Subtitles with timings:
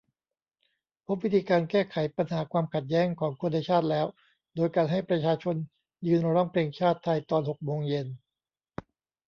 [1.05, 4.05] พบวิธีการแก้ไขปัญหาความขัดแย้งของคนในชาติแล้ว
[4.55, 5.55] โดยการให้ประชาชน
[6.07, 8.07] ยืนร้องเพลงชาติไทยตอนหกโมงเย็น